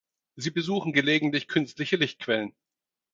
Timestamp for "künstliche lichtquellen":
1.47-2.55